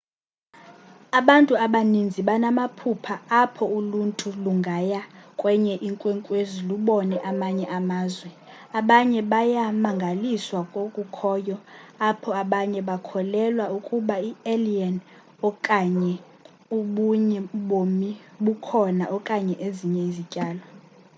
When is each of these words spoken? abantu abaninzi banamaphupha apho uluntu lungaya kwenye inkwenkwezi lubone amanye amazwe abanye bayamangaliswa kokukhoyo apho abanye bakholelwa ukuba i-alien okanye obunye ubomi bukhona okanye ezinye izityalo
abantu 1.19 1.53
abaninzi 1.65 2.19
banamaphupha 2.29 3.15
apho 3.43 3.65
uluntu 3.79 4.27
lungaya 4.43 5.01
kwenye 5.39 5.73
inkwenkwezi 5.87 6.57
lubone 6.69 7.17
amanye 7.31 7.65
amazwe 7.79 8.29
abanye 8.79 9.19
bayamangaliswa 9.31 10.59
kokukhoyo 10.71 11.57
apho 12.09 12.29
abanye 12.43 12.79
bakholelwa 12.89 13.65
ukuba 13.77 14.15
i-alien 14.29 14.95
okanye 15.47 16.13
obunye 16.77 17.39
ubomi 17.57 18.09
bukhona 18.45 19.05
okanye 19.17 19.55
ezinye 19.67 20.01
izityalo 20.09 20.65